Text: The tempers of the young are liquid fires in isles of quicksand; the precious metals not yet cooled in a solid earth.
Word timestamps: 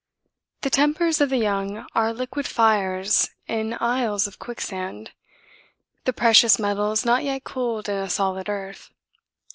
The 0.61 0.71
tempers 0.71 1.21
of 1.21 1.29
the 1.29 1.37
young 1.37 1.85
are 1.93 2.11
liquid 2.11 2.47
fires 2.47 3.29
in 3.47 3.77
isles 3.79 4.25
of 4.25 4.39
quicksand; 4.39 5.11
the 6.05 6.11
precious 6.13 6.57
metals 6.57 7.05
not 7.05 7.23
yet 7.23 7.43
cooled 7.43 7.87
in 7.87 7.97
a 7.97 8.09
solid 8.09 8.49
earth. 8.49 8.89